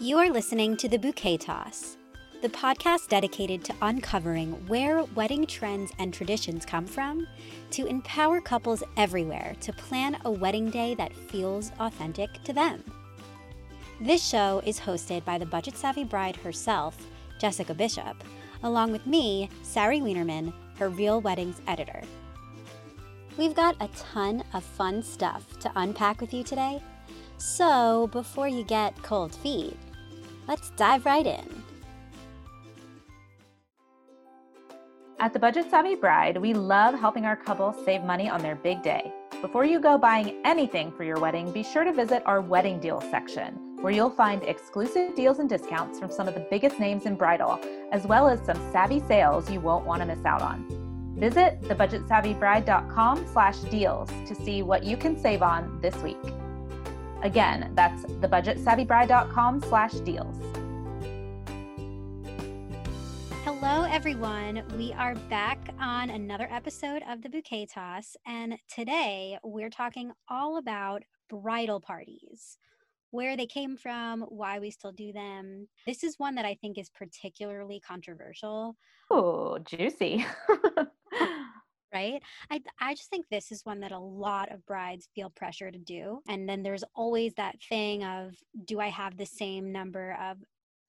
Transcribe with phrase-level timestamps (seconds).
[0.00, 1.96] You are listening to The Bouquet Toss,
[2.40, 7.26] the podcast dedicated to uncovering where wedding trends and traditions come from
[7.72, 12.84] to empower couples everywhere to plan a wedding day that feels authentic to them.
[14.00, 16.96] This show is hosted by the budget savvy bride herself,
[17.40, 18.22] Jessica Bishop,
[18.62, 22.02] along with me, Sari Wienerman, her Real Weddings editor.
[23.36, 26.80] We've got a ton of fun stuff to unpack with you today,
[27.36, 29.76] so before you get cold feet,
[30.48, 31.62] let's dive right in.
[35.20, 38.82] At the Budget Savvy Bride, we love helping our couples save money on their big
[38.82, 39.12] day.
[39.40, 43.04] Before you go buying anything for your wedding, be sure to visit our wedding deals
[43.10, 47.16] section, where you'll find exclusive deals and discounts from some of the biggest names in
[47.16, 47.60] bridal,
[47.92, 50.64] as well as some savvy sales you won't want to miss out on.
[51.18, 56.16] Visit thebudgetsavvybride.com slash deals to see what you can save on this week.
[57.22, 60.36] Again, that's thebudgetsavvybride.com slash deals.
[63.42, 64.62] Hello, everyone.
[64.76, 70.58] We are back on another episode of the Bouquet Toss, and today we're talking all
[70.58, 72.56] about bridal parties,
[73.10, 75.66] where they came from, why we still do them.
[75.86, 78.76] This is one that I think is particularly controversial.
[79.10, 80.24] Oh, juicy.
[81.92, 82.22] right?
[82.50, 85.78] I I just think this is one that a lot of brides feel pressure to
[85.78, 86.20] do.
[86.28, 90.38] And then there's always that thing of do I have the same number of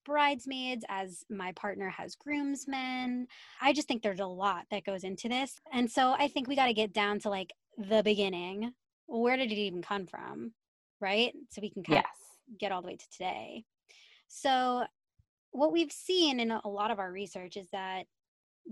[0.05, 3.27] bridesmaids as my partner has groomsmen?
[3.61, 5.59] I just think there's a lot that goes into this.
[5.71, 8.73] And so I think we got to get down to like the beginning.
[9.07, 10.53] Where did it even come from?
[11.01, 11.33] Right?
[11.51, 12.05] So we can kind yes.
[12.51, 13.63] of get all the way to today.
[14.27, 14.83] So
[15.51, 18.05] what we've seen in a lot of our research is that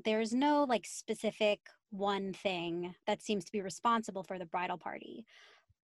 [0.05, 1.59] there's no like specific
[1.91, 5.25] one thing that seems to be responsible for the bridal party.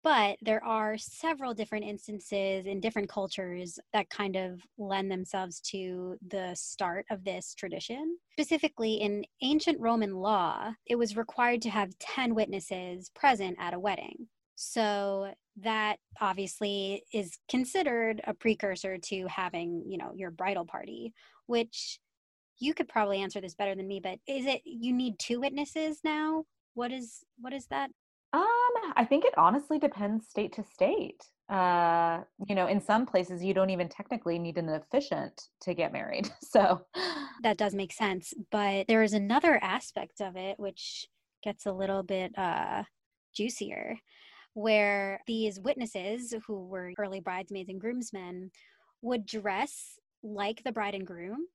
[0.02, 6.18] But there are several different instances in different cultures that kind of lend themselves to
[6.28, 8.18] the start of this tradition.
[8.32, 13.78] Specifically, in ancient Roman law, it was required to have 10 witnesses present at a
[13.78, 14.28] wedding.
[14.56, 21.14] So that obviously is considered a precursor to having, you know, your bridal party,
[21.46, 21.98] which
[22.58, 26.00] you could probably answer this better than me, but is it you need two witnesses
[26.04, 26.44] now?
[26.74, 27.90] What is what is that?
[28.32, 31.22] Um, I think it honestly depends state to state.
[31.48, 35.92] Uh, you know, in some places you don't even technically need an officiant to get
[35.92, 36.30] married.
[36.42, 36.82] So
[37.42, 41.06] that does make sense, but there is another aspect of it which
[41.42, 42.84] gets a little bit uh
[43.34, 43.98] juicier
[44.54, 48.52] where these witnesses who were early bridesmaids and groomsmen
[49.02, 51.46] would dress like the bride and groom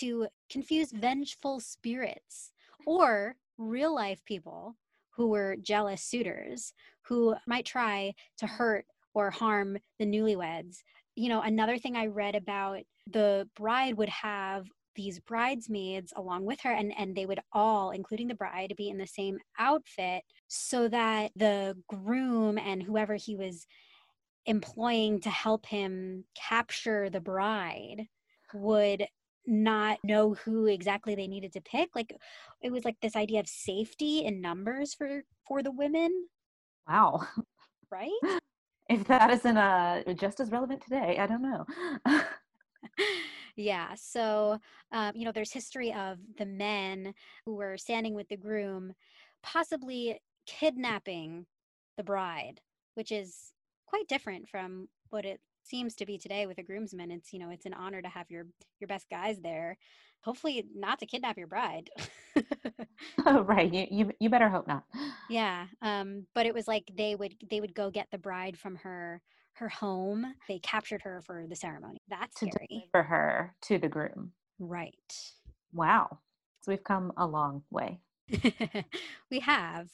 [0.00, 2.52] to confuse vengeful spirits
[2.86, 4.76] or real life people
[5.16, 6.72] who were jealous suitors
[7.02, 8.84] who might try to hurt
[9.14, 10.78] or harm the newlyweds.
[11.14, 14.66] You know, another thing I read about the bride would have
[14.96, 18.96] these bridesmaids along with her and and they would all including the bride be in
[18.96, 23.66] the same outfit so that the groom and whoever he was
[24.46, 28.06] employing to help him capture the bride
[28.52, 29.06] would
[29.46, 32.16] not know who exactly they needed to pick like
[32.62, 36.28] it was like this idea of safety in numbers for for the women.
[36.88, 37.26] Wow.
[37.90, 38.10] Right?
[38.86, 41.64] If that isn't uh just as relevant today i don't know.
[43.56, 44.58] Yeah so
[44.92, 47.14] um, you know there's history of the men
[47.46, 48.92] who were standing with the groom
[49.42, 51.46] possibly kidnapping
[51.96, 52.60] the bride
[52.94, 53.52] which is
[53.86, 57.50] quite different from what it seems to be today with a groomsman it's you know
[57.50, 58.46] it's an honor to have your
[58.80, 59.76] your best guys there.
[60.22, 61.90] Hopefully not to kidnap your bride.
[63.26, 64.84] Oh, right you, you you better hope not.
[65.28, 68.76] Yeah um but it was like they would they would go get the bride from
[68.76, 69.20] her
[69.54, 70.34] her home.
[70.48, 71.98] They captured her for the ceremony.
[72.08, 72.88] That's to scary.
[72.90, 74.32] for her to the groom.
[74.58, 74.94] Right.
[75.72, 76.18] Wow.
[76.62, 78.00] So we've come a long way.
[79.30, 79.88] We have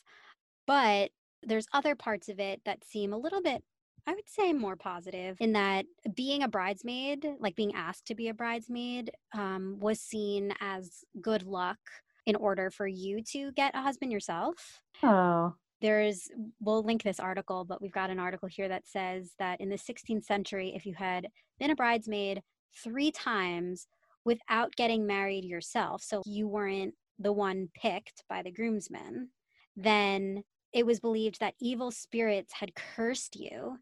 [0.66, 1.10] but
[1.42, 3.64] there's other parts of it that seem a little bit
[4.06, 8.28] I would say more positive in that being a bridesmaid, like being asked to be
[8.28, 11.78] a bridesmaid, um, was seen as good luck
[12.26, 14.80] in order for you to get a husband yourself.
[15.02, 15.54] Oh.
[15.80, 16.28] There's,
[16.60, 19.76] we'll link this article, but we've got an article here that says that in the
[19.76, 22.42] 16th century, if you had been a bridesmaid
[22.84, 23.86] three times
[24.24, 29.30] without getting married yourself, so you weren't the one picked by the groomsmen,
[29.76, 30.42] then
[30.72, 33.78] it was believed that evil spirits had cursed you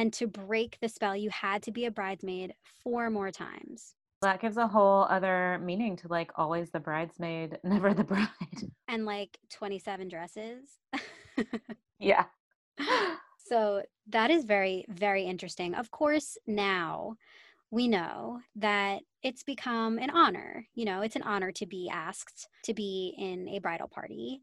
[0.00, 3.94] and to break the spell, you had to be a bridesmaid four more times.
[4.22, 8.28] That gives a whole other meaning to like always the bridesmaid, never the bride.
[8.88, 10.78] And like 27 dresses.
[11.98, 12.24] yeah.
[13.46, 15.74] So that is very, very interesting.
[15.74, 17.16] Of course, now
[17.70, 20.66] we know that it's become an honor.
[20.74, 24.40] You know, it's an honor to be asked to be in a bridal party.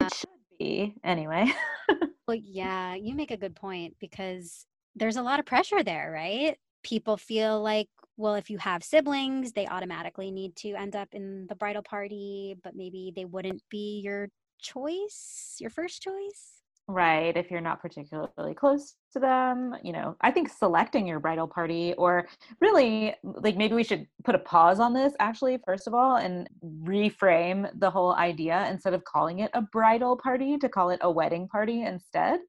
[0.00, 0.28] It should
[0.58, 1.46] be, anyway.
[2.28, 4.66] well, yeah, you make a good point because
[4.98, 6.56] there's a lot of pressure there, right?
[6.82, 11.46] People feel like, well, if you have siblings, they automatically need to end up in
[11.48, 14.28] the bridal party, but maybe they wouldn't be your
[14.60, 16.58] choice, your first choice.
[16.90, 17.36] Right.
[17.36, 21.92] If you're not particularly close to them, you know, I think selecting your bridal party
[21.98, 22.26] or
[22.62, 26.48] really like maybe we should put a pause on this actually, first of all, and
[26.64, 31.10] reframe the whole idea instead of calling it a bridal party to call it a
[31.10, 32.40] wedding party instead.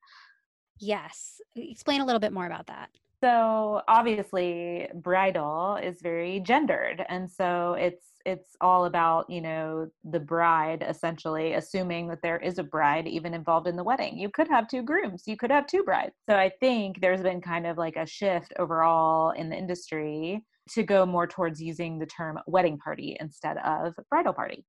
[0.79, 1.41] Yes.
[1.55, 2.89] Explain a little bit more about that.
[3.21, 10.19] So obviously bridal is very gendered and so it's it's all about you know the
[10.19, 14.47] bride essentially assuming that there is a bride even involved in the wedding you could
[14.47, 17.77] have two grooms you could have two brides so i think there's been kind of
[17.77, 22.77] like a shift overall in the industry to go more towards using the term wedding
[22.77, 24.65] party instead of bridal party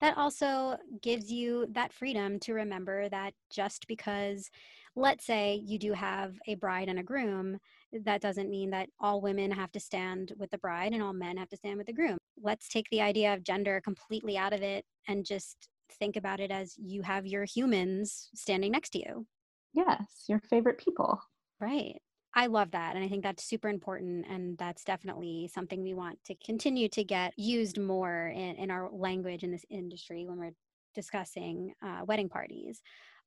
[0.00, 4.50] that also gives you that freedom to remember that just because
[4.98, 7.58] let's say you do have a bride and a groom
[8.04, 11.36] that doesn't mean that all women have to stand with the bride and all men
[11.36, 12.18] have to stand with the groom.
[12.42, 15.68] Let's take the idea of gender completely out of it and just
[15.98, 19.26] think about it as you have your humans standing next to you.
[19.72, 21.20] Yes, your favorite people.
[21.60, 22.00] Right.
[22.34, 22.94] I love that.
[22.94, 24.26] And I think that's super important.
[24.28, 28.90] And that's definitely something we want to continue to get used more in, in our
[28.92, 30.54] language in this industry when we're
[30.94, 32.82] discussing uh, wedding parties.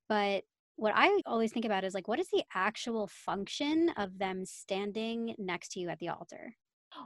[0.08, 0.44] But
[0.82, 5.36] what I always think about is like, what is the actual function of them standing
[5.38, 6.56] next to you at the altar?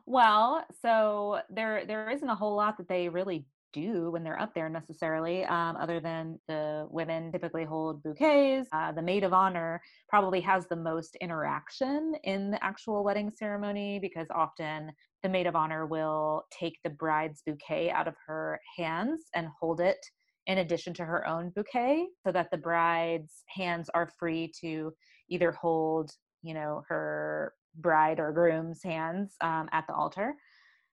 [0.05, 4.53] Well, so there there isn't a whole lot that they really do when they're up
[4.55, 8.69] there necessarily, um, other than the women typically hold bouquets.
[8.71, 13.99] Uh, the maid of honor probably has the most interaction in the actual wedding ceremony
[13.99, 14.89] because often
[15.21, 19.81] the maid of honor will take the bride's bouquet out of her hands and hold
[19.81, 19.97] it
[20.47, 24.93] in addition to her own bouquet so that the bride's hands are free to
[25.29, 26.11] either hold
[26.43, 30.35] you know her bride or groom's hands um, at the altar.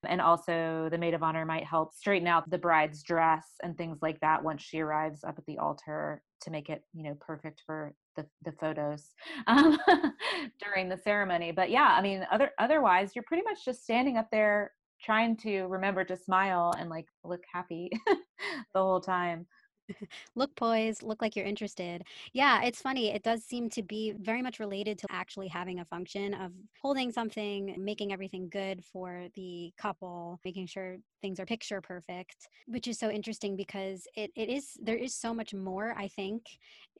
[0.04, 3.98] And also the maid of honor might help straighten out the bride's dress and things
[4.02, 7.62] like that once she arrives up at the altar to make it you know perfect
[7.64, 9.10] for the, the photos
[9.46, 9.78] um,
[10.60, 11.52] during the ceremony.
[11.52, 14.72] But yeah i mean other otherwise you're pretty much just standing up there
[15.02, 19.46] trying to remember to smile and like look happy the whole time
[20.34, 22.04] look poised, look like you're interested.
[22.32, 23.10] Yeah, it's funny.
[23.10, 27.12] It does seem to be very much related to actually having a function of holding
[27.12, 32.98] something, making everything good for the couple, making sure things are picture perfect, which is
[32.98, 36.44] so interesting because it, it is, there is so much more, I think,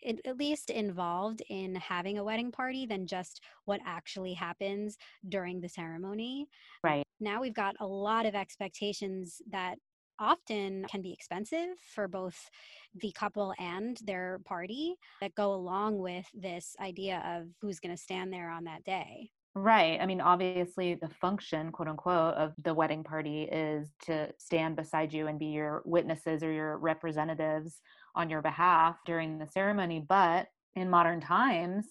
[0.00, 4.96] it, at least involved in having a wedding party than just what actually happens
[5.28, 6.48] during the ceremony.
[6.82, 9.76] Right now we've got a lot of expectations that
[10.18, 12.50] often can be expensive for both
[12.94, 18.00] the couple and their party that go along with this idea of who's going to
[18.00, 19.30] stand there on that day.
[19.54, 20.00] Right.
[20.00, 25.12] I mean, obviously, the function, quote unquote, of the wedding party is to stand beside
[25.12, 27.82] you and be your witnesses or your representatives
[28.14, 30.04] on your behalf during the ceremony.
[30.08, 31.86] But in modern times,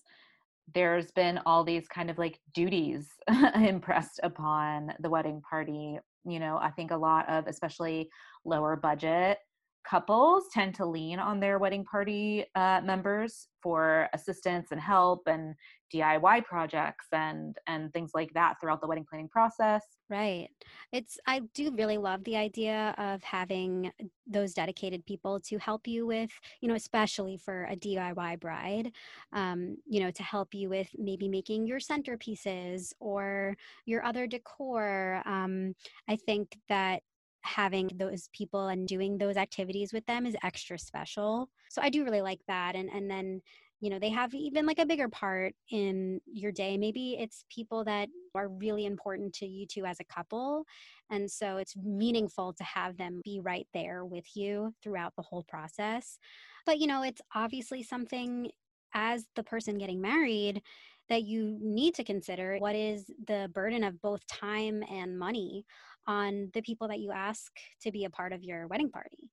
[0.73, 3.07] there's been all these kind of like duties
[3.55, 5.97] impressed upon the wedding party.
[6.25, 8.09] You know, I think a lot of especially
[8.45, 9.39] lower budget
[9.87, 15.55] couples tend to lean on their wedding party uh, members for assistance and help and
[15.93, 19.83] DIY projects and and things like that throughout the wedding planning process.
[20.09, 20.47] Right.
[20.91, 23.91] It's I do really love the idea of having
[24.25, 28.91] those dedicated people to help you with, you know, especially for a DIY bride,
[29.33, 35.21] um, you know, to help you with maybe making your centerpieces or your other decor.
[35.25, 35.75] Um,
[36.07, 37.01] I think that
[37.43, 41.49] having those people and doing those activities with them is extra special.
[41.69, 42.75] So I do really like that.
[42.75, 43.41] And and then
[43.81, 47.83] you know they have even like a bigger part in your day maybe it's people
[47.83, 50.63] that are really important to you two as a couple
[51.09, 55.43] and so it's meaningful to have them be right there with you throughout the whole
[55.43, 56.19] process
[56.65, 58.51] but you know it's obviously something
[58.93, 60.61] as the person getting married
[61.11, 65.65] that you need to consider what is the burden of both time and money
[66.07, 67.51] on the people that you ask
[67.81, 69.29] to be a part of your wedding party.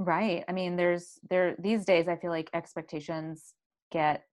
[0.00, 0.44] Right.
[0.48, 3.54] I mean, there's there these days I feel like expectations
[3.92, 4.24] get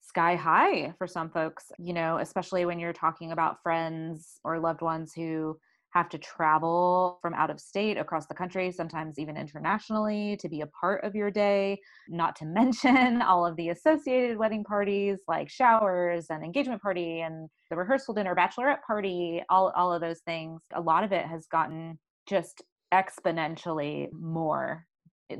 [0.00, 4.80] sky high for some folks, you know, especially when you're talking about friends or loved
[4.80, 5.58] ones who
[5.90, 10.60] have to travel from out of state across the country, sometimes even internationally, to be
[10.60, 11.78] a part of your day.
[12.08, 17.48] Not to mention all of the associated wedding parties like showers and engagement party and
[17.70, 20.60] the rehearsal dinner, bachelorette party, all, all of those things.
[20.74, 24.84] A lot of it has gotten just exponentially more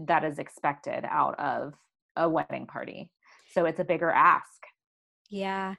[0.07, 1.75] that is expected out of
[2.17, 3.11] a wedding party.
[3.53, 4.63] So it's a bigger ask.
[5.31, 5.75] Yeah.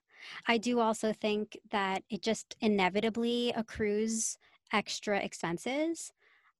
[0.47, 4.37] I do also think that it just inevitably accrues
[4.71, 6.11] extra expenses.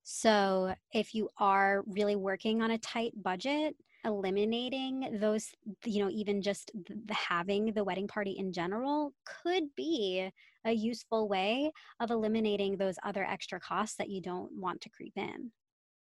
[0.02, 5.50] So if you are really working on a tight budget, eliminating those,
[5.84, 10.30] you know, even just the, having the wedding party in general could be
[10.64, 15.12] a useful way of eliminating those other extra costs that you don't want to creep
[15.16, 15.52] in.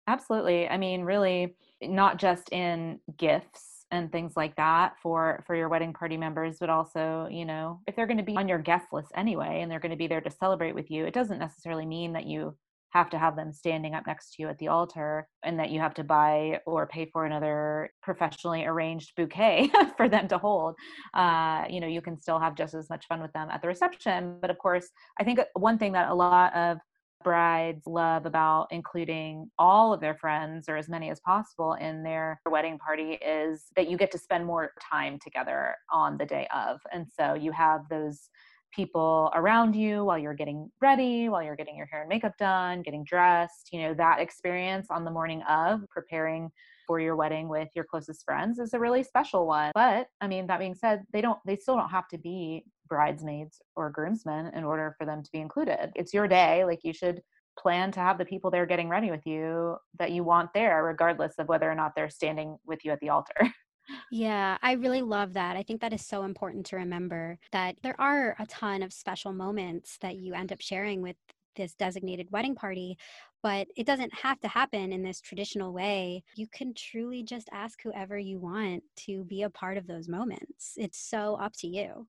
[0.07, 0.67] Absolutely.
[0.67, 5.93] I mean, really, not just in gifts and things like that for for your wedding
[5.93, 9.11] party members but also you know if they're going to be on your guest list
[9.15, 12.13] anyway and they're going to be there to celebrate with you it doesn't necessarily mean
[12.13, 12.55] that you
[12.89, 15.79] have to have them standing up next to you at the altar and that you
[15.79, 20.75] have to buy or pay for another professionally arranged bouquet for them to hold.
[21.15, 23.67] Uh, you know, you can still have just as much fun with them at the
[23.67, 24.37] reception.
[24.39, 26.77] But of course, I think one thing that a lot of
[27.23, 32.39] brides love about including all of their friends or as many as possible in their
[32.49, 36.79] wedding party is that you get to spend more time together on the day of.
[36.91, 38.29] And so you have those
[38.73, 42.81] people around you while you're getting ready, while you're getting your hair and makeup done,
[42.81, 46.49] getting dressed, you know, that experience on the morning of preparing
[46.87, 49.71] for your wedding with your closest friends is a really special one.
[49.73, 53.61] But I mean, that being said, they don't, they still don't have to be bridesmaids
[53.75, 55.91] or groomsmen in order for them to be included.
[55.95, 56.65] It's your day.
[56.65, 57.21] Like you should
[57.57, 61.35] plan to have the people there getting ready with you that you want there, regardless
[61.37, 63.33] of whether or not they're standing with you at the altar.
[64.11, 65.57] Yeah, I really love that.
[65.57, 69.33] I think that is so important to remember that there are a ton of special
[69.33, 71.17] moments that you end up sharing with
[71.55, 72.97] this designated wedding party,
[73.41, 76.23] but it doesn't have to happen in this traditional way.
[76.35, 80.73] You can truly just ask whoever you want to be a part of those moments.
[80.77, 82.07] It's so up to you.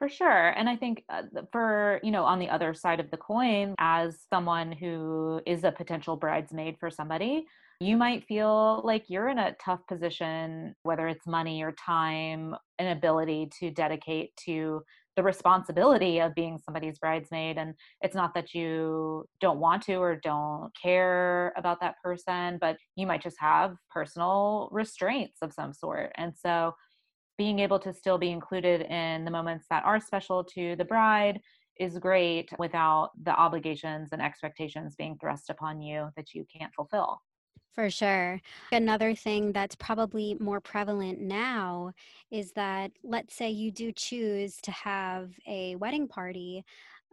[0.00, 0.48] For sure.
[0.48, 4.18] And I think uh, for, you know, on the other side of the coin, as
[4.30, 7.44] someone who is a potential bridesmaid for somebody,
[7.80, 12.96] you might feel like you're in a tough position, whether it's money or time, an
[12.96, 14.82] ability to dedicate to
[15.16, 17.58] the responsibility of being somebody's bridesmaid.
[17.58, 22.78] And it's not that you don't want to or don't care about that person, but
[22.96, 26.12] you might just have personal restraints of some sort.
[26.16, 26.72] And so
[27.40, 31.40] being able to still be included in the moments that are special to the bride
[31.78, 37.18] is great without the obligations and expectations being thrust upon you that you can't fulfill.
[37.74, 38.42] For sure.
[38.72, 41.92] Another thing that's probably more prevalent now
[42.30, 46.62] is that let's say you do choose to have a wedding party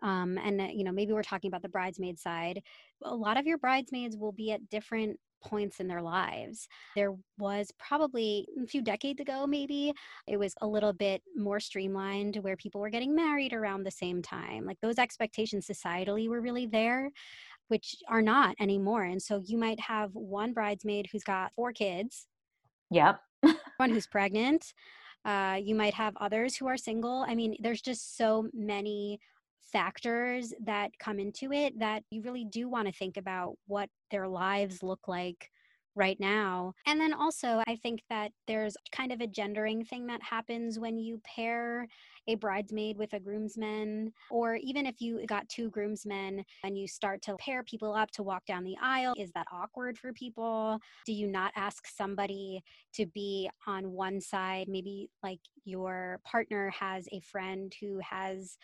[0.03, 2.61] um, and you know maybe we're talking about the bridesmaid side
[3.03, 6.67] a lot of your bridesmaids will be at different points in their lives.
[6.95, 9.93] There was probably a few decades ago, maybe,
[10.27, 14.21] it was a little bit more streamlined where people were getting married around the same
[14.21, 14.65] time.
[14.65, 17.09] Like those expectations societally were really there,
[17.67, 19.03] which are not anymore.
[19.03, 22.27] And so you might have one bridesmaid who's got four kids.
[22.91, 23.19] Yep.
[23.77, 24.73] one who's pregnant.
[25.25, 27.25] Uh, you might have others who are single.
[27.27, 29.19] I mean, there's just so many
[29.71, 34.27] factors that come into it that you really do want to think about what their
[34.27, 35.51] lives look like
[35.97, 36.73] right now.
[36.85, 40.97] And then also, I think that there's kind of a gendering thing that happens when
[40.97, 41.87] you pair
[42.27, 47.21] a bridesmaid with a groomsman, or even if you got two groomsmen and you start
[47.23, 50.79] to pair people up to walk down the aisle, is that awkward for people?
[51.05, 52.61] Do you not ask somebody
[52.93, 54.67] to be on one side?
[54.69, 58.57] Maybe like your partner has a friend who has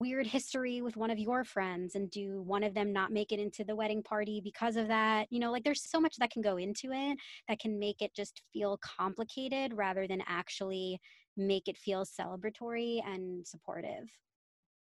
[0.00, 3.40] weird history with one of your friends and do one of them not make it
[3.40, 6.42] into the wedding party because of that you know like there's so much that can
[6.42, 11.00] go into it that can make it just feel complicated rather than actually
[11.36, 14.08] make it feel celebratory and supportive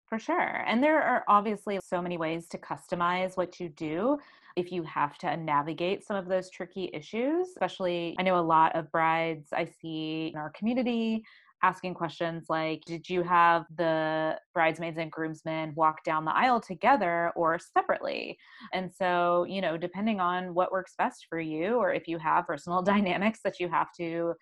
[0.08, 0.64] for sure.
[0.66, 4.18] And there are obviously so many ways to customize what you do
[4.56, 7.48] if you have to navigate some of those tricky issues.
[7.48, 11.24] Especially, I know a lot of brides I see in our community
[11.62, 17.32] asking questions like Did you have the bridesmaids and groomsmen walk down the aisle together
[17.36, 18.38] or separately?
[18.72, 22.46] And so, you know, depending on what works best for you, or if you have
[22.46, 24.34] personal dynamics that you have to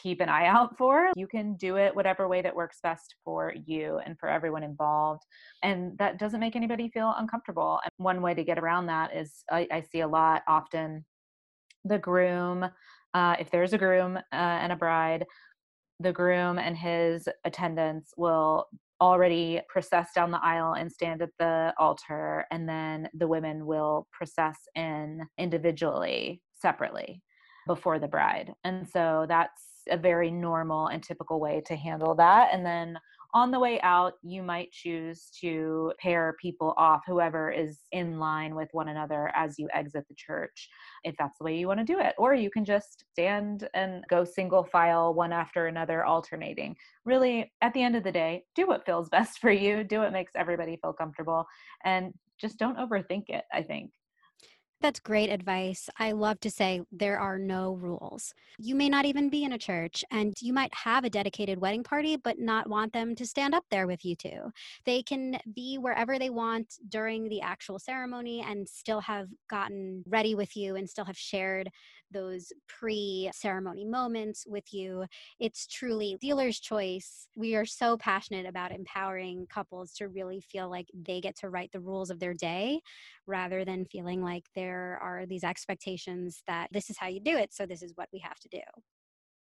[0.00, 1.10] keep an eye out for.
[1.16, 5.22] You can do it whatever way that works best for you and for everyone involved.
[5.62, 7.80] And that doesn't make anybody feel uncomfortable.
[7.82, 11.04] And one way to get around that is I, I see a lot often
[11.84, 12.68] the groom,
[13.14, 15.24] uh, if there's a groom uh, and a bride,
[16.00, 18.66] the groom and his attendants will
[19.00, 24.06] already process down the aisle and stand at the altar, and then the women will
[24.12, 27.22] process in individually, separately
[27.66, 28.52] before the bride.
[28.64, 32.48] And so that's a very normal and typical way to handle that.
[32.52, 32.98] And then
[33.34, 38.54] on the way out, you might choose to pair people off, whoever is in line
[38.54, 40.68] with one another as you exit the church,
[41.04, 42.14] if that's the way you want to do it.
[42.16, 46.74] Or you can just stand and go single file, one after another, alternating.
[47.04, 50.12] Really, at the end of the day, do what feels best for you, do what
[50.12, 51.44] makes everybody feel comfortable,
[51.84, 53.90] and just don't overthink it, I think.
[54.80, 55.90] That's great advice.
[55.98, 58.32] I love to say there are no rules.
[58.58, 61.82] You may not even be in a church, and you might have a dedicated wedding
[61.82, 64.52] party, but not want them to stand up there with you two.
[64.84, 70.36] They can be wherever they want during the actual ceremony and still have gotten ready
[70.36, 71.70] with you and still have shared
[72.10, 75.06] those pre ceremony moments with you.
[75.40, 77.26] It's truly dealer's choice.
[77.36, 81.72] We are so passionate about empowering couples to really feel like they get to write
[81.72, 82.80] the rules of their day
[83.28, 87.52] rather than feeling like there are these expectations that this is how you do it,
[87.52, 88.60] so this is what we have to do.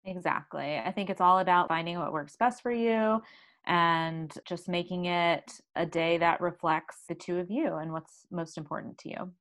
[0.06, 0.78] Exactly.
[0.78, 3.22] I think it's all about finding what works best for you
[3.66, 8.58] and just making it a day that reflects the two of you and what's most
[8.58, 9.32] important to you.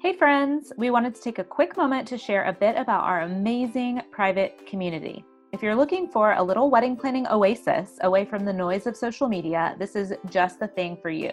[0.00, 3.22] Hey, friends, we wanted to take a quick moment to share a bit about our
[3.22, 5.24] amazing private community.
[5.52, 9.28] If you're looking for a little wedding planning oasis away from the noise of social
[9.28, 11.32] media, this is just the thing for you.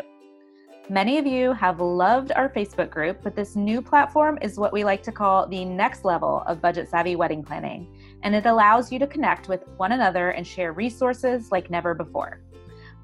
[0.90, 4.84] Many of you have loved our Facebook group, but this new platform is what we
[4.84, 7.88] like to call the next level of budget savvy wedding planning,
[8.22, 12.40] and it allows you to connect with one another and share resources like never before.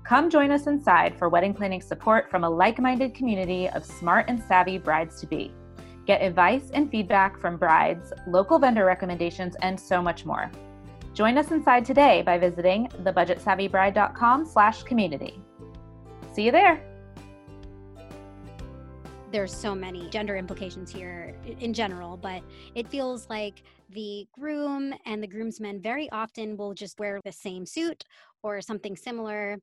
[0.03, 4.25] Come join us inside for wedding planning support from a like minded community of smart
[4.27, 5.51] and savvy brides to be.
[6.05, 10.51] Get advice and feedback from brides, local vendor recommendations, and so much more.
[11.15, 15.41] Join us inside today by visiting thebudgetsavvybride.com slash community.
[16.31, 16.90] See you there.
[19.31, 22.43] There's so many gender implications here in general, but
[22.75, 27.65] it feels like the groom and the groomsmen very often will just wear the same
[27.65, 28.03] suit
[28.44, 29.57] or something similar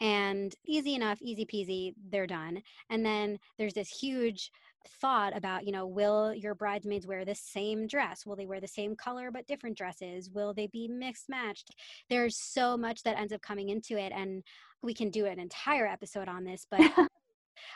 [0.00, 2.60] and easy enough, easy peasy, they're done.
[2.90, 4.50] And then there's this huge
[5.00, 8.26] thought about, you know, will your bridesmaids wear the same dress?
[8.26, 10.28] Will they wear the same color but different dresses?
[10.28, 11.70] Will they be mixed matched?
[12.10, 14.12] There's so much that ends up coming into it.
[14.12, 14.42] And
[14.82, 16.80] we can do an entire episode on this, but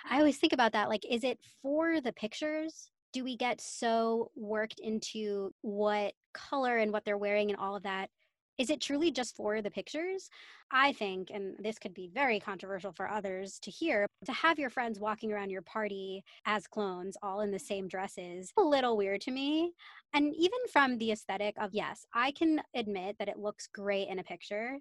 [0.09, 0.88] I always think about that.
[0.88, 2.91] Like, is it for the pictures?
[3.12, 7.83] Do we get so worked into what color and what they're wearing and all of
[7.85, 8.11] that
[8.59, 10.29] is it truly just for the pictures?
[10.71, 14.69] I think, and this could be very controversial for others to hear, to have your
[14.69, 19.21] friends walking around your party as clones, all in the same dresses, a little weird
[19.23, 19.73] to me.
[20.12, 24.19] And even from the aesthetic of, yes, I can admit that it looks great in
[24.19, 24.79] a picture,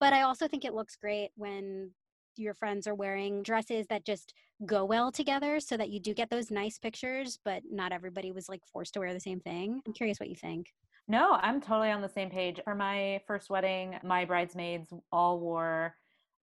[0.00, 1.92] but I also think it looks great when
[2.36, 4.34] your friends are wearing dresses that just
[4.66, 8.48] go well together so that you do get those nice pictures, but not everybody was
[8.48, 9.80] like forced to wear the same thing.
[9.86, 10.66] I'm curious what you think.
[11.08, 12.60] No, I'm totally on the same page.
[12.64, 15.94] For my first wedding, my bridesmaids all wore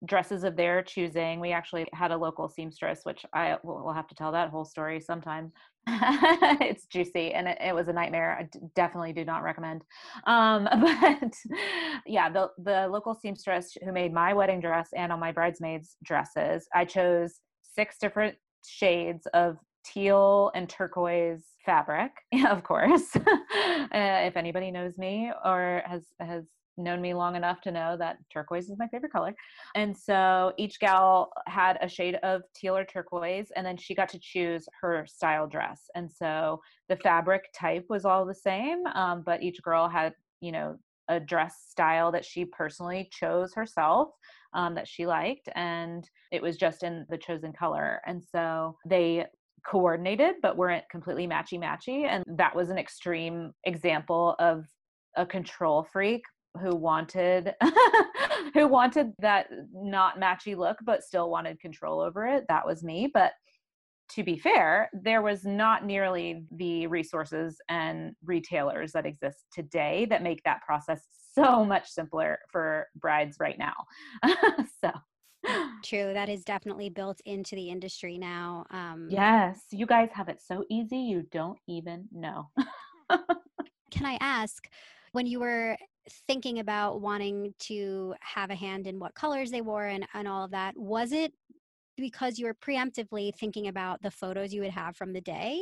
[0.05, 1.39] dresses of their choosing.
[1.39, 4.99] We actually had a local seamstress, which I will have to tell that whole story
[4.99, 5.51] sometime.
[5.87, 8.37] it's juicy and it, it, was a nightmare.
[8.39, 9.83] I d- definitely do not recommend.
[10.25, 11.33] Um, but
[12.05, 16.67] yeah, the the local seamstress who made my wedding dress and all my bridesmaids dresses,
[16.73, 18.35] I chose six different
[18.65, 22.11] shades of teal and turquoise fabric,
[22.47, 23.15] of course.
[23.15, 26.45] uh, if anybody knows me or has has
[26.79, 29.35] known me long enough to know that turquoise is my favorite color.
[29.75, 34.09] And so each gal had a shade of teal or turquoise, and then she got
[34.09, 35.89] to choose her style dress.
[35.95, 40.51] And so the fabric type was all the same, um, but each girl had, you
[40.51, 40.77] know,
[41.09, 44.09] a dress style that she personally chose herself
[44.53, 45.49] um, that she liked.
[45.55, 47.99] And it was just in the chosen color.
[48.05, 49.25] And so they
[49.67, 54.65] coordinated but weren't completely matchy matchy and that was an extreme example of
[55.17, 56.21] a control freak
[56.61, 57.53] who wanted
[58.53, 63.09] who wanted that not matchy look but still wanted control over it that was me
[63.13, 63.33] but
[64.09, 70.23] to be fair there was not nearly the resources and retailers that exist today that
[70.23, 73.75] make that process so much simpler for brides right now
[74.83, 74.91] so
[75.83, 76.13] True.
[76.13, 78.65] That is definitely built into the industry now.
[78.71, 79.61] Um, yes.
[79.71, 82.49] You guys have it so easy, you don't even know.
[83.09, 84.67] can I ask,
[85.13, 85.77] when you were
[86.27, 90.45] thinking about wanting to have a hand in what colors they wore and, and all
[90.45, 91.33] of that, was it
[91.97, 95.61] because you were preemptively thinking about the photos you would have from the day?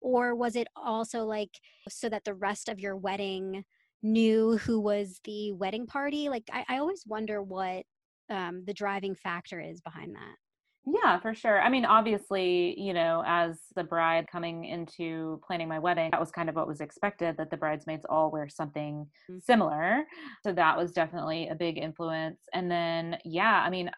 [0.00, 3.64] Or was it also like so that the rest of your wedding
[4.02, 6.28] knew who was the wedding party?
[6.28, 7.84] Like, I, I always wonder what
[8.30, 10.36] um, the driving factor is behind that.
[10.84, 11.60] Yeah, for sure.
[11.60, 16.32] I mean, obviously, you know, as the bride coming into planning my wedding, that was
[16.32, 19.38] kind of what was expected that the bridesmaids all wear something mm-hmm.
[19.38, 20.04] similar.
[20.42, 22.40] So that was definitely a big influence.
[22.52, 23.90] And then, yeah, I mean,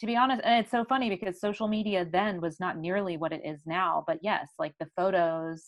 [0.00, 3.32] to be honest, and it's so funny because social media then was not nearly what
[3.32, 4.04] it is now.
[4.06, 5.62] But yes, like the photos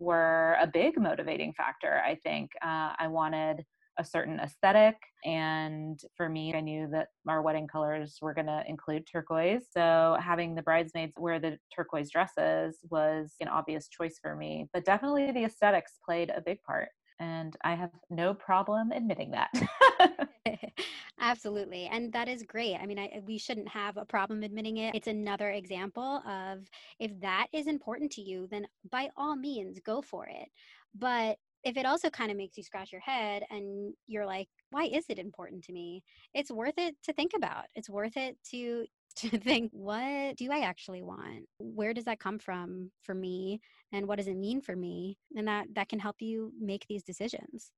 [0.00, 2.50] were a big motivating factor, I think.
[2.62, 3.64] Uh, I wanted
[3.98, 4.96] a certain aesthetic.
[5.24, 9.66] And for me, I knew that our wedding colors were going to include turquoise.
[9.70, 14.68] So having the bridesmaids wear the turquoise dresses was an obvious choice for me.
[14.72, 16.88] But definitely the aesthetics played a big part.
[17.20, 19.50] And I have no problem admitting that.
[21.20, 21.86] Absolutely.
[21.86, 22.76] And that is great.
[22.76, 24.94] I mean, I, we shouldn't have a problem admitting it.
[24.94, 26.68] It's another example of
[27.00, 30.48] if that is important to you, then by all means, go for it.
[30.94, 34.84] But if it also kind of makes you scratch your head and you're like why
[34.84, 36.02] is it important to me?
[36.34, 40.60] It's worth it to think about it's worth it to to think what do i
[40.60, 41.46] actually want?
[41.58, 43.60] Where does that come from for me?
[43.92, 45.18] And what does it mean for me?
[45.36, 47.72] And that that can help you make these decisions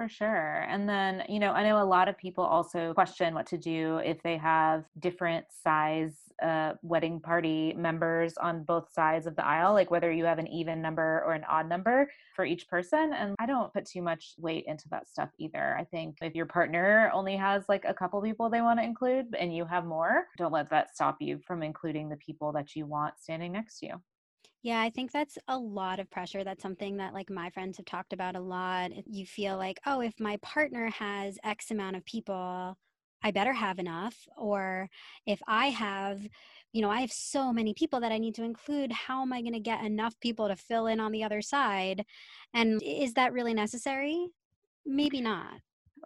[0.00, 0.64] for sure.
[0.66, 3.98] And then, you know, I know a lot of people also question what to do
[3.98, 9.74] if they have different size uh, wedding party members on both sides of the aisle,
[9.74, 13.12] like whether you have an even number or an odd number for each person.
[13.12, 15.76] And I don't put too much weight into that stuff either.
[15.78, 19.26] I think if your partner only has like a couple people they want to include
[19.38, 22.86] and you have more, don't let that stop you from including the people that you
[22.86, 24.02] want standing next to you.
[24.62, 26.44] Yeah, I think that's a lot of pressure.
[26.44, 28.90] That's something that like my friends have talked about a lot.
[29.06, 32.76] You feel like, oh, if my partner has X amount of people,
[33.22, 34.16] I better have enough.
[34.36, 34.90] Or
[35.26, 36.20] if I have,
[36.72, 39.40] you know, I have so many people that I need to include, how am I
[39.40, 42.04] going to get enough people to fill in on the other side?
[42.52, 44.28] And is that really necessary?
[44.84, 45.60] Maybe not.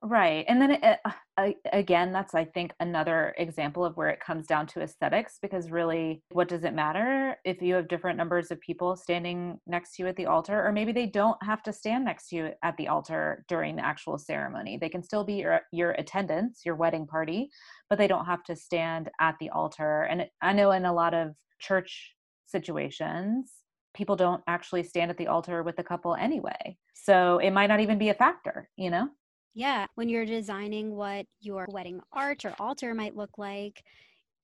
[0.06, 0.44] Right.
[0.48, 0.98] And then it,
[1.38, 5.70] uh, again, that's, I think, another example of where it comes down to aesthetics because
[5.70, 10.02] really, what does it matter if you have different numbers of people standing next to
[10.02, 10.62] you at the altar?
[10.62, 13.86] Or maybe they don't have to stand next to you at the altar during the
[13.86, 14.76] actual ceremony.
[14.76, 17.48] They can still be your, your attendants, your wedding party,
[17.88, 20.02] but they don't have to stand at the altar.
[20.02, 22.14] And I know in a lot of church
[22.44, 23.52] situations,
[23.94, 26.76] people don't actually stand at the altar with the couple anyway.
[26.92, 29.08] So it might not even be a factor, you know?
[29.54, 33.84] Yeah, when you're designing what your wedding arch or altar might look like,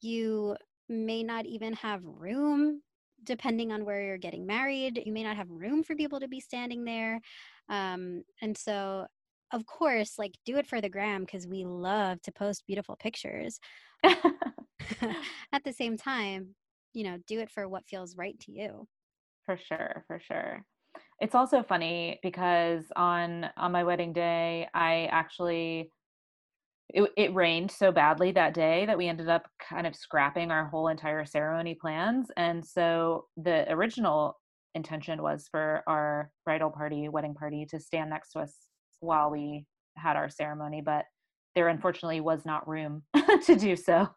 [0.01, 0.57] you
[0.89, 2.83] may not even have room
[3.25, 5.03] depending on where you're getting married.
[5.05, 7.21] You may not have room for people to be standing there.
[7.69, 9.07] Um, and so,
[9.53, 13.59] of course, like do it for the gram because we love to post beautiful pictures.
[15.53, 16.55] At the same time,
[16.95, 18.89] you know, do it for what feels right to you.
[19.45, 20.65] For sure, for sure
[21.21, 25.91] it's also funny because on on my wedding day i actually
[26.95, 30.67] it, it rained so badly that day that we ended up kind of scrapping our
[30.67, 32.31] whole entire ceremony plans.
[32.37, 34.39] And so the original
[34.75, 38.55] intention was for our bridal party wedding party to stand next to us
[39.01, 41.05] while we had our ceremony but
[41.57, 43.03] there unfortunately was not room
[43.45, 44.09] to do so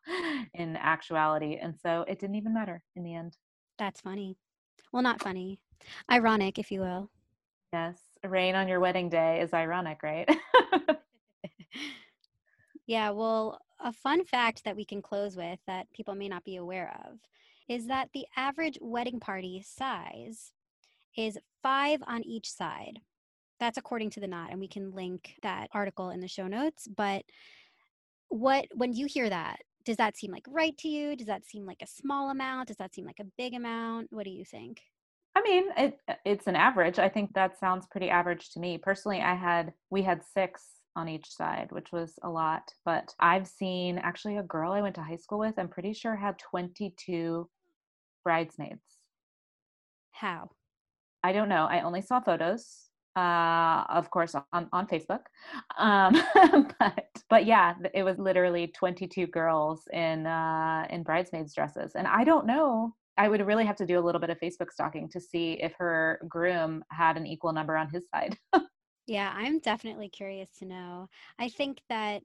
[0.54, 1.58] in actuality.
[1.62, 3.36] And so it didn't even matter in the end.
[3.80, 4.38] That's funny.
[4.92, 5.60] Well not funny
[6.12, 7.10] Ironic, if you will.
[7.72, 10.30] Yes, rain on your wedding day is ironic, right?
[12.86, 16.58] yeah, well, a fun fact that we can close with that people may not be
[16.58, 17.18] aware of
[17.68, 20.54] is that the average wedding party size
[21.18, 23.00] is five on each side.
[23.60, 26.88] That's according to the knot, and we can link that article in the show notes.
[26.88, 27.24] But
[28.30, 31.16] what when you hear that, does that seem like right to you?
[31.16, 32.68] Does that seem like a small amount?
[32.68, 34.08] Does that seem like a big amount?
[34.12, 34.82] What do you think?
[35.36, 37.00] I mean, it uh, it's an average.
[37.00, 38.78] I think that sounds pretty average to me.
[38.78, 40.64] Personally, I had we had 6
[40.96, 44.96] on each side, which was a lot, but I've seen actually a girl I went
[44.96, 47.50] to high school with, I'm pretty sure had 22
[48.24, 48.84] bridesmaids.
[50.12, 50.52] How?
[51.24, 51.66] I don't know.
[51.66, 55.20] I only saw photos uh of course on on facebook
[55.78, 56.20] um
[56.80, 62.24] but but yeah it was literally 22 girls in uh in bridesmaids dresses and i
[62.24, 65.20] don't know I would really have to do a little bit of Facebook stalking to
[65.20, 68.38] see if her groom had an equal number on his side.
[69.08, 71.08] yeah, I'm definitely curious to know.
[71.38, 72.24] I think that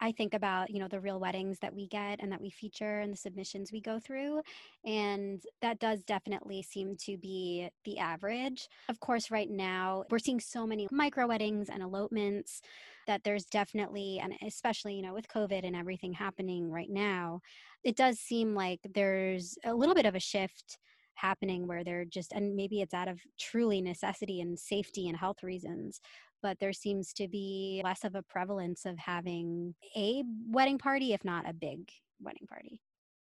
[0.00, 3.00] I think about, you know, the real weddings that we get and that we feature
[3.00, 4.40] and the submissions we go through.
[4.84, 8.66] And that does definitely seem to be the average.
[8.88, 12.62] Of course, right now we're seeing so many micro weddings and elopements
[13.10, 17.40] that there's definitely, and especially, you know, with COVID and everything happening right now,
[17.82, 20.78] it does seem like there's a little bit of a shift
[21.14, 25.42] happening where they're just and maybe it's out of truly necessity and safety and health
[25.42, 26.00] reasons
[26.40, 31.22] but there seems to be less of a prevalence of having a wedding party if
[31.22, 31.90] not a big
[32.22, 32.80] wedding party.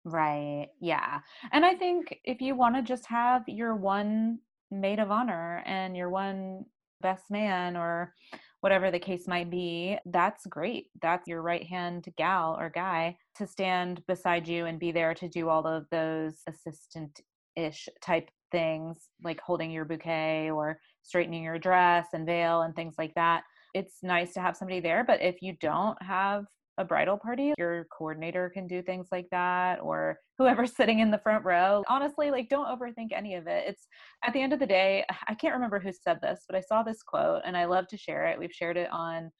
[0.05, 1.19] Right yeah
[1.51, 4.39] and i think if you want to just have your one
[4.71, 6.63] maid of honor and your one
[7.01, 8.13] best man or
[8.63, 10.85] whatever the case might be, that's great.
[11.01, 15.27] That's your right hand gal or guy to stand beside you and be there to
[15.27, 17.19] do all of those assistant
[17.57, 22.95] ish type things like holding your bouquet or straightening your dress and veil and things
[22.97, 23.43] like that.
[23.73, 26.45] It's nice to have somebody there, but if you don't have
[26.77, 31.19] a bridal party, your coordinator can do things like that or whoever's sitting in the
[31.19, 31.83] front row.
[31.87, 33.65] Honestly, like don't overthink any of it.
[33.67, 33.87] It's
[34.23, 36.83] at the end of the day, I can't remember who said this, but I saw
[36.83, 38.39] this quote and I love to share it.
[38.39, 39.31] We've shared it on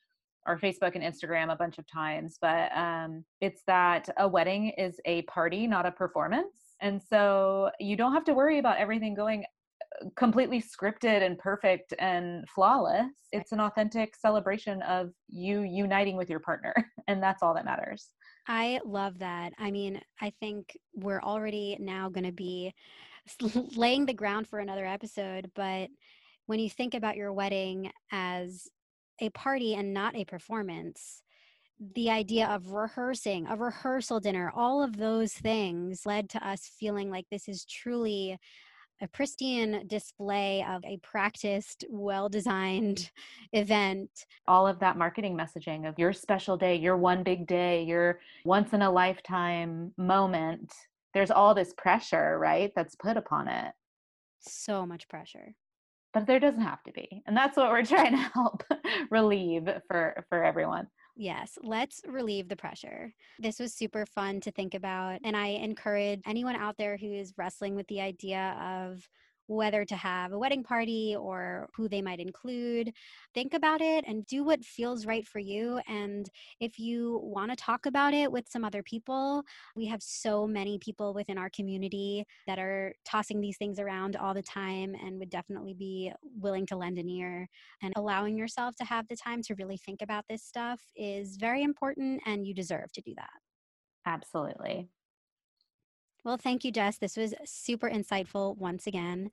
[0.45, 4.99] our Facebook and Instagram a bunch of times, but um, it's that a wedding is
[5.05, 6.75] a party, not a performance.
[6.81, 9.45] And so you don't have to worry about everything going
[10.15, 13.07] completely scripted and perfect and flawless.
[13.31, 16.73] It's an authentic celebration of you uniting with your partner,
[17.07, 18.09] and that's all that matters.
[18.47, 19.53] I love that.
[19.57, 22.73] I mean, I think we're already now going to be
[23.75, 25.89] laying the ground for another episode, but
[26.45, 28.67] when you think about your wedding as
[29.19, 31.21] a party and not a performance,
[31.95, 37.09] the idea of rehearsing, a rehearsal dinner, all of those things led to us feeling
[37.09, 38.37] like this is truly
[39.03, 43.11] a pristine display of a practiced, well designed
[43.53, 44.09] event.
[44.47, 48.71] All of that marketing messaging of your special day, your one big day, your once
[48.73, 50.71] in a lifetime moment.
[51.13, 52.71] There's all this pressure, right?
[52.75, 53.73] That's put upon it.
[54.39, 55.53] So much pressure.
[56.13, 57.23] But there doesn't have to be.
[57.27, 58.63] And that's what we're trying to help
[59.11, 60.87] relieve for for everyone.
[61.15, 63.13] Yes, let's relieve the pressure.
[63.37, 65.19] This was super fun to think about.
[65.23, 69.07] And I encourage anyone out there who is wrestling with the idea of
[69.47, 72.93] whether to have a wedding party or who they might include.
[73.33, 75.79] Think about it and do what feels right for you.
[75.87, 76.29] And
[76.59, 79.43] if you want to talk about it with some other people,
[79.75, 84.33] we have so many people within our community that are tossing these things around all
[84.33, 87.47] the time and would definitely be willing to lend an ear.
[87.81, 91.63] And allowing yourself to have the time to really think about this stuff is very
[91.63, 93.29] important, and you deserve to do that.
[94.05, 94.89] Absolutely.
[96.23, 96.97] Well, thank you, Jess.
[96.97, 99.29] This was super insightful once again,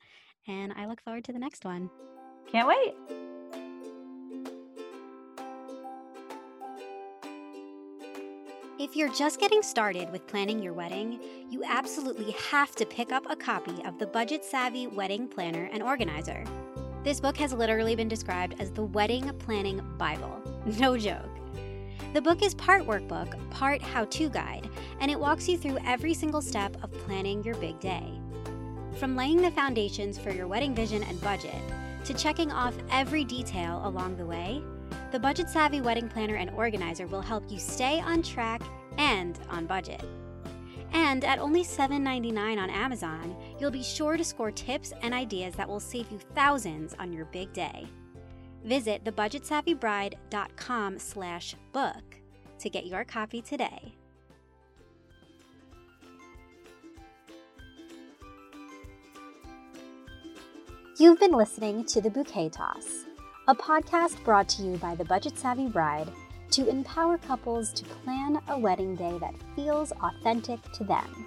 [0.49, 1.89] and I look forward to the next one.
[2.51, 2.95] Can't wait.
[8.81, 13.25] If you're just getting started with planning your wedding, you absolutely have to pick up
[13.29, 16.45] a copy of the Budget Savvy Wedding Planner and Organizer.
[17.05, 20.43] This book has literally been described as the wedding planning Bible.
[20.79, 21.40] No joke.
[22.13, 24.69] The book is part workbook, part how to guide,
[24.99, 28.21] and it walks you through every single step of planning your big day.
[28.99, 31.63] From laying the foundations for your wedding vision and budget
[32.05, 34.61] to checking off every detail along the way,
[35.13, 38.61] the Budget Savvy Wedding Planner and Organizer will help you stay on track
[38.99, 40.05] and on budget.
[40.93, 45.69] And at only $7.99 on Amazon, you'll be sure to score tips and ideas that
[45.69, 47.87] will save you thousands on your big day.
[48.65, 52.03] Visit thebudgetsavvybride.com slash book
[52.59, 53.95] to get your copy today.
[60.99, 63.07] You've been listening to The Bouquet Toss,
[63.49, 66.09] a podcast brought to you by the Budget Savvy Bride
[66.51, 71.27] to empower couples to plan a wedding day that feels authentic to them.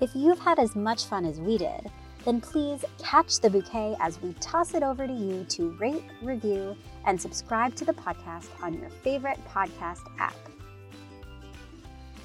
[0.00, 1.90] If you've had as much fun as we did,
[2.24, 6.76] then please catch the bouquet as we toss it over to you to rate, review,
[7.06, 10.34] and subscribe to the podcast on your favorite podcast app.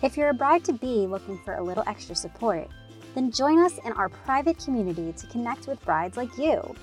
[0.02, 2.68] If you're a bride to be looking for a little extra support,
[3.16, 6.76] then join us in our private community to connect with brides like you.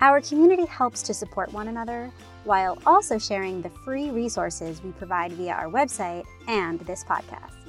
[0.00, 2.10] Our community helps to support one another
[2.44, 7.63] while also sharing the free resources we provide via our website and this podcast.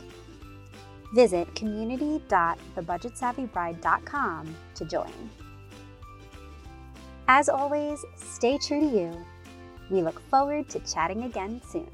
[1.15, 5.29] Visit community.thebudgetsavvybride.com to join.
[7.29, 9.13] As always, stay true to you.
[9.89, 11.87] We look forward to chatting again soon.